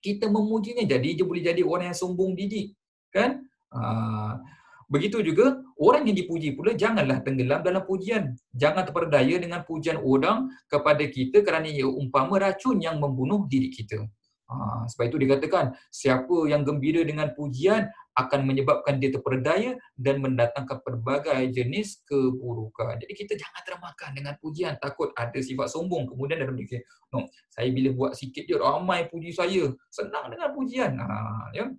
[0.00, 2.72] Kita memujinya jadi dia boleh jadi orang yang sombong diri.
[3.12, 3.44] Kan?
[3.70, 4.40] Ha.
[4.88, 8.32] Begitu juga orang yang dipuji pula janganlah tenggelam dalam pujian.
[8.56, 14.00] Jangan terperdaya dengan pujian orang kepada kita kerana ia umpama racun yang membunuh diri kita.
[14.48, 17.84] Ha, sebab itu dikatakan siapa yang gembira dengan pujian
[18.18, 22.98] akan menyebabkan dia terperdaya dan mendatangkan pelbagai jenis keburukan.
[22.98, 26.82] Jadi kita jangan termakan dengan pujian takut ada sifat sombong kemudian dalam diri.
[27.14, 29.70] No, saya bila buat sikit je ramai puji saya.
[29.94, 30.98] Senang dengan pujian.
[30.98, 31.06] Ha,
[31.54, 31.70] ya.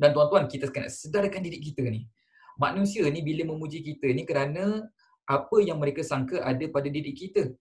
[0.00, 2.08] Dan tuan-tuan, kita kena sedarkan diri kita ni.
[2.56, 4.88] Manusia ni bila memuji kita ni kerana
[5.28, 7.52] apa yang mereka sangka ada pada diri kita.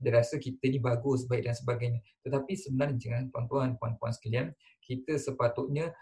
[0.00, 2.00] Dia rasa kita ni bagus, baik dan sebagainya.
[2.24, 5.94] Tetapi sebenarnya, tuan-tuan, puan-puan sekalian, kita sepatutnya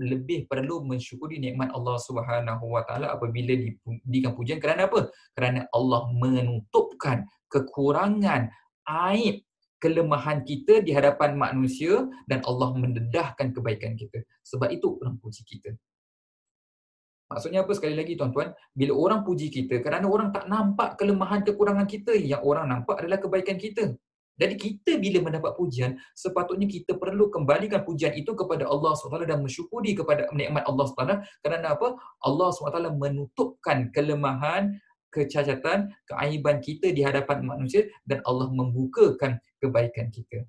[0.00, 5.12] lebih perlu mensyukuri nikmat Allah Subhanahu Wa Taala apabila diberikan pujian kerana apa?
[5.36, 8.48] Kerana Allah menutupkan kekurangan,
[9.10, 9.44] aib
[9.84, 14.24] kelemahan kita di hadapan manusia dan Allah mendedahkan kebaikan kita.
[14.40, 15.76] Sebab itu orang puji kita.
[17.34, 18.54] Maksudnya apa sekali lagi tuan-tuan?
[18.70, 23.18] Bila orang puji kita, kerana orang tak nampak kelemahan kekurangan kita, yang orang nampak adalah
[23.18, 23.98] kebaikan kita.
[24.34, 29.38] Jadi kita bila mendapat pujian, sepatutnya kita perlu kembalikan pujian itu kepada Allah SWT dan
[29.42, 31.94] mensyukuri kepada nikmat Allah SWT kerana apa?
[32.18, 34.74] Allah SWT menutupkan kelemahan,
[35.14, 40.42] kecacatan, keaiban kita di hadapan manusia dan Allah membukakan kebaikan kita.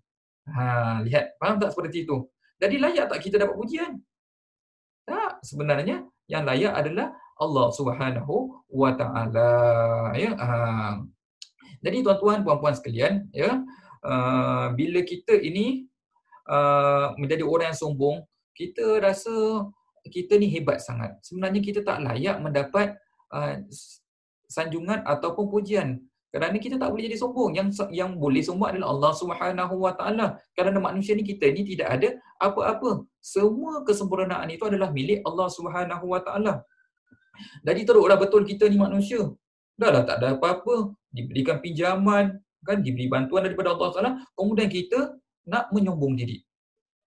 [0.49, 2.25] Ha, lihat, faham tak seperti itu?
[2.57, 4.01] Jadi layak tak kita dapat pujian?
[5.05, 9.51] Tak, sebenarnya yang layak adalah Allah Subhanahu wa taala
[10.15, 10.31] ya.
[10.39, 10.49] Ha.
[11.83, 13.61] Jadi tuan-tuan puan-puan sekalian ya,
[14.01, 15.85] uh, bila kita ini
[16.49, 18.17] uh, menjadi orang yang sombong,
[18.57, 19.69] kita rasa
[20.09, 21.13] kita ni hebat sangat.
[21.21, 22.97] Sebenarnya kita tak layak mendapat
[23.29, 23.61] uh,
[24.49, 26.01] sanjungan ataupun pujian
[26.35, 27.55] kerana kita tak boleh jadi sombong.
[27.55, 30.35] Yang yang boleh sombong adalah Allah Subhanahu Wa Taala.
[30.51, 32.09] Kerana manusia ni kita ni tidak ada
[32.43, 33.07] apa-apa.
[33.23, 36.59] Semua kesempurnaan itu adalah milik Allah Subhanahu Wa Taala.
[37.63, 39.23] Jadi teruklah betul kita ni manusia.
[39.79, 40.91] Dahlah tak ada apa-apa.
[41.07, 42.35] Diberikan pinjaman
[42.67, 42.83] kan?
[42.83, 44.11] Diberi bantuan daripada Allah Taala.
[44.35, 45.15] Kemudian kita
[45.47, 46.43] nak menyombong diri.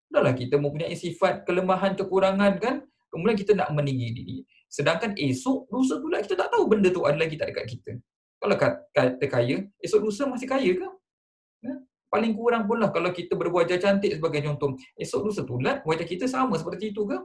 [0.09, 2.81] Dahlah kita mempunyai sifat kelemahan kekurangan kan?
[3.13, 4.37] Kemudian kita nak meninggi diri.
[4.73, 7.93] Sedangkan esok, lusa pula kita tak tahu benda tu ada lagi tak dekat kita.
[8.39, 10.89] Kalau kata kaya, esok lusa masih kaya ke?
[11.67, 11.75] Ya?
[12.07, 14.79] Paling kurang pun lah kalau kita berwajah cantik sebagai contoh.
[14.95, 17.19] Esok lusa tulat, wajah kita sama seperti itu ke?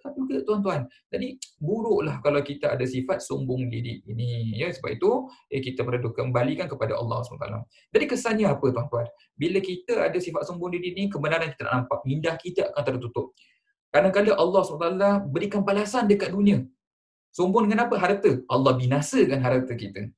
[0.00, 0.86] Tak juga tuan-tuan.
[1.10, 4.54] Jadi buruklah kalau kita ada sifat sombong diri ini.
[4.54, 5.10] Ya, sebab itu
[5.50, 7.46] ya, kita perlu kembalikan kepada Allah SWT.
[7.90, 9.06] Jadi kesannya apa tuan-tuan?
[9.34, 12.00] Bila kita ada sifat sombong diri ini, kebenaran kita tak nampak.
[12.06, 13.34] Mindah kita akan tertutup.
[13.90, 16.62] Kadang-kadang Allah SWT berikan balasan dekat dunia.
[17.34, 17.98] Sombong dengan apa?
[17.98, 18.40] Harta.
[18.48, 20.08] Allah binasakan harta kita.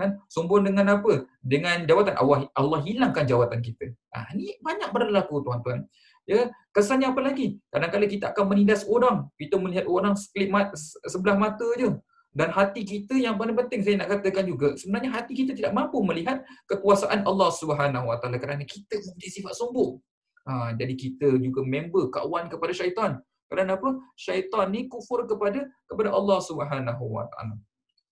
[0.00, 0.16] Kan?
[0.32, 1.28] Sombong dengan apa?
[1.44, 3.92] Dengan jawatan Allah Allah hilangkan jawatan kita.
[4.16, 5.84] Ah ni banyak berlaku tuan-tuan.
[6.24, 7.58] Ya, kesannya apa lagi?
[7.68, 9.28] Kadang-kadang kita akan menindas orang.
[9.36, 11.90] Kita melihat orang sekelip mata, sebelah mata je.
[12.30, 15.98] Dan hati kita yang paling penting saya nak katakan juga, sebenarnya hati kita tidak mampu
[16.06, 19.98] melihat kekuasaan Allah Subhanahu Wa Taala kerana kita mempunyai sifat sombong.
[20.46, 23.18] Ha, jadi kita juga member kawan kepada syaitan.
[23.50, 23.98] Kerana apa?
[24.14, 27.58] Syaitan ni kufur kepada kepada Allah Subhanahu Wa Taala.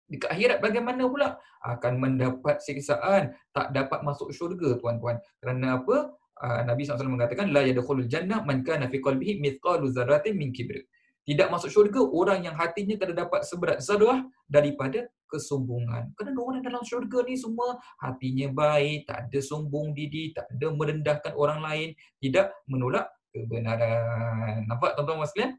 [0.09, 1.37] Di akhirat bagaimana pula?
[1.61, 5.21] Akan mendapat siksaan, tak dapat masuk syurga tuan-tuan.
[5.37, 6.17] Kerana apa?
[6.39, 10.81] Ah, Nabi SAW mengatakan la yadkhulul jannah man kana fi qalbihi mithqalu dzarratin min kibr.
[11.29, 16.17] Tidak masuk syurga orang yang hatinya terdapat seberat zarah daripada kesombongan.
[16.17, 21.37] Kerana orang dalam syurga ni semua hatinya baik, tak ada sombong diri, tak ada merendahkan
[21.37, 21.89] orang lain,
[22.25, 24.65] tidak menolak kebenaran.
[24.65, 25.53] Nampak tuan-tuan sekalian?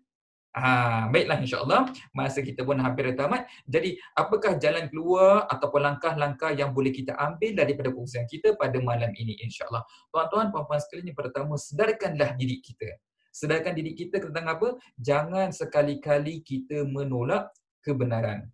[0.50, 3.46] Ha, baiklah insyaAllah masa kita pun hampir tamat.
[3.70, 9.14] Jadi apakah jalan keluar ataupun langkah-langkah yang boleh kita ambil daripada perkongsian kita pada malam
[9.14, 9.86] ini insyaAllah.
[10.10, 12.98] Tuan-tuan, puan-puan sekalian yang pertama, sedarkanlah diri kita.
[13.30, 14.68] Sedarkan diri kita tentang apa?
[14.98, 17.54] Jangan sekali-kali kita menolak
[17.86, 18.50] kebenaran.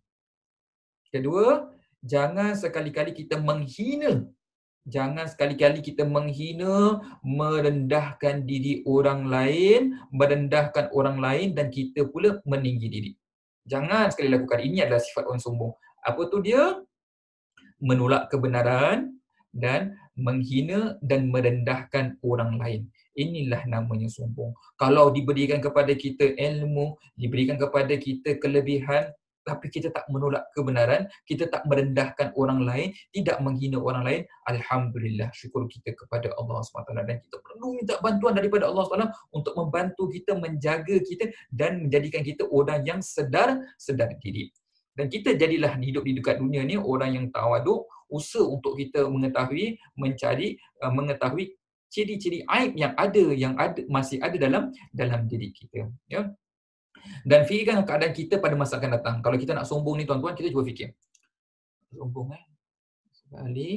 [1.07, 1.71] Kedua,
[2.03, 4.27] jangan sekali-kali kita menghina
[4.85, 12.87] Jangan sekali-kali kita menghina, merendahkan diri orang lain, merendahkan orang lain dan kita pula meninggi
[12.89, 13.11] diri.
[13.65, 14.61] Jangan sekali lakukan.
[14.61, 15.73] Ini adalah sifat orang sombong.
[16.05, 16.77] Apa tu dia?
[17.81, 19.17] Menolak kebenaran
[19.49, 22.81] dan menghina dan merendahkan orang lain.
[23.17, 24.53] Inilah namanya sombong.
[24.77, 29.09] Kalau diberikan kepada kita ilmu, diberikan kepada kita kelebihan,
[29.45, 35.29] tapi kita tak menolak kebenaran, kita tak merendahkan orang lain, tidak menghina orang lain, Alhamdulillah
[35.31, 40.09] syukur kita kepada Allah SWT dan kita perlu minta bantuan daripada Allah SWT untuk membantu
[40.09, 44.49] kita, menjaga kita dan menjadikan kita orang yang sedar, sedar diri.
[44.95, 49.75] Dan kita jadilah hidup di dekat dunia ni orang yang tawaduk, usaha untuk kita mengetahui,
[49.99, 51.51] mencari, uh, mengetahui
[51.91, 56.27] ciri-ciri aib yang ada yang ada masih ada dalam dalam diri kita ya
[57.23, 59.15] dan fikirkan keadaan kita pada masa akan datang.
[59.19, 60.93] Kalau kita nak sombong ni tuan-tuan, kita cuba fikir.
[61.93, 62.43] Sombong eh.
[63.13, 63.71] Sekali.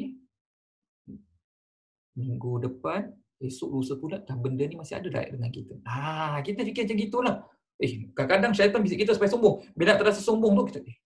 [2.19, 5.75] Minggu depan, esok lusa pula, dah benda ni masih ada tak dengan kita.
[5.87, 7.37] Ha, kita fikir macam gitulah.
[7.79, 9.63] Eh, kadang-kadang syaitan bisik kita supaya sombong.
[9.79, 10.99] Bila terasa sombong tu, kita eh.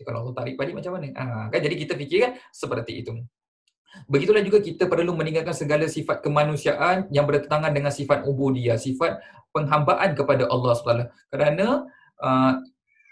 [0.00, 1.12] Kalau Allah tarik balik macam mana?
[1.12, 1.60] Ha, kan?
[1.60, 3.12] Jadi kita fikirkan seperti itu.
[4.06, 9.18] Begitulah juga kita perlu meninggalkan segala sifat kemanusiaan yang bertentangan dengan sifat ubudiyah, sifat
[9.50, 11.08] penghambaan kepada Allah SWT.
[11.32, 11.88] Kerana
[12.20, 12.52] uh,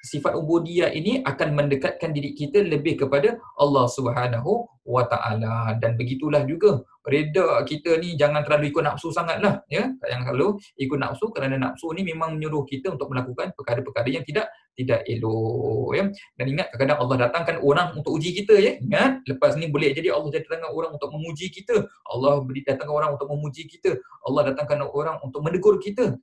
[0.05, 6.45] sifat ubudiyah ini akan mendekatkan diri kita lebih kepada Allah Subhanahu wa taala dan begitulah
[6.45, 11.57] juga reda kita ni jangan terlalu ikut nafsu sangatlah ya jangan terlalu ikut nafsu kerana
[11.57, 16.05] nafsu ni memang menyuruh kita untuk melakukan perkara-perkara yang tidak tidak elok ya.
[16.39, 18.73] Dan ingat kadang-kadang Allah datangkan orang untuk uji kita ya.
[18.83, 21.87] Ingat lepas ni boleh jadi Allah datangkan orang untuk memuji kita.
[22.07, 23.99] Allah beri datangkan orang untuk memuji kita.
[24.27, 26.19] Allah datangkan orang untuk menegur kita.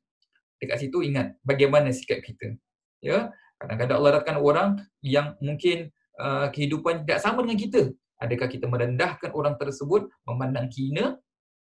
[0.61, 2.53] Dekat situ ingat bagaimana sikap kita
[3.01, 3.33] ya.
[3.57, 4.69] Kadang-kadang Allah datangkan orang
[5.01, 7.81] yang mungkin uh, kehidupan tidak sama dengan kita.
[8.21, 11.17] Adakah kita merendahkan orang tersebut memandang hina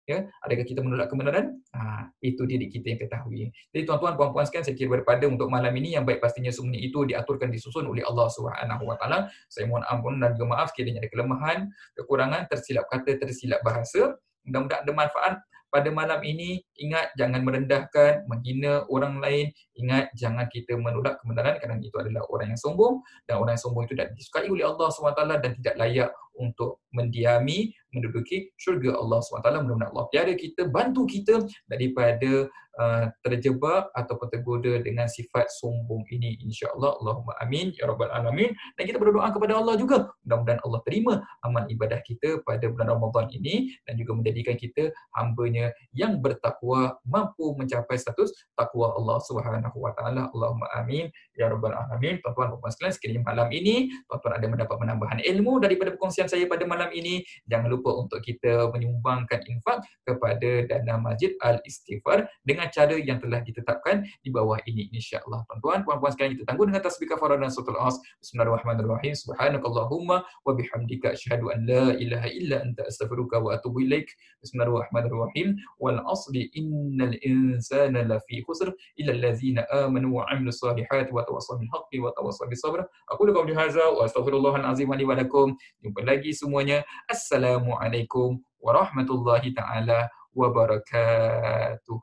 [0.10, 1.62] ya adakah kita menolak kebenaran?
[1.78, 3.54] Ha, itu diri kita yang ketahui.
[3.70, 7.06] Jadi tuan-tuan puan-puan sekalian saya kira berpada untuk malam ini yang baik pastinya semua itu
[7.06, 9.30] diaturkan disusun oleh Allah Subhanahu wa taala.
[9.46, 14.18] Saya mohon ampun dan juga maaf sekiranya ada kelemahan kekurangan tersilap kata tersilap bahasa.
[14.50, 15.36] Mudah-mudahan ada manfaat.
[15.70, 19.54] Pada malam ini ingat jangan merendahkan, menghina orang lain.
[19.78, 23.06] Ingat jangan kita menolak kebenaran kerana itu adalah orang yang sombong.
[23.30, 27.70] Dan orang yang sombong itu tidak disukai oleh Allah SWT dan tidak layak untuk mendiami,
[27.94, 29.46] menduduki syurga Allah SWT.
[29.46, 32.50] Mudah-mudahan Allah tiada kita, bantu kita daripada
[32.80, 36.40] uh, terjebak ataupun tergoda dengan sifat sombong ini.
[36.48, 37.04] InsyaAllah.
[37.04, 37.76] Allahumma amin.
[37.76, 38.56] Ya Rabbal Alamin.
[38.80, 40.10] Dan kita berdoa kepada Allah juga.
[40.24, 45.76] Mudah-mudahan Allah terima amal ibadah kita pada bulan Ramadan ini dan juga menjadikan kita hambanya
[45.92, 50.32] yang bertakwa mampu mencapai status takwa Allah Subhanahu Wa Taala.
[50.32, 51.12] Allahumma amin.
[51.36, 52.24] Ya Rabbal Alamin.
[52.24, 56.70] Tuan-tuan, puan sekalian, sekiranya malam ini tuan-tuan ada mendapat penambahan ilmu daripada perkongsian saya pada
[56.70, 57.26] malam ini.
[57.50, 64.06] Jangan lupa untuk kita menyumbangkan infak kepada dana Masjid Al-Istighfar dengan cara yang telah ditetapkan
[64.22, 65.42] di bawah ini insya-Allah.
[65.50, 67.98] Tuan-tuan, puan-puan sekalian kita tangguh dengan tasbih kafarah dan suratul as.
[68.22, 69.14] Bismillahirrahmanirrahim.
[69.18, 74.14] Subhanakallahumma wa bihamdika asyhadu an la ilaha illa anta astaghfiruka wa atubu ilaik.
[74.46, 75.58] Bismillahirrahmanirrahim.
[75.82, 81.72] Wal asli innal insana lafi khusr illa allazina amanu wa 'amilus salihati wa tawassaw bil
[81.74, 82.86] haqqi wa tawassaw bis sabr.
[83.10, 85.56] Aku hadza wa astaghfirullahal azim li wa lakum.
[85.82, 86.82] Jumpa lagi semuanya.
[87.06, 92.02] Assalamualaikum warahmatullahi taala wabarakatuh.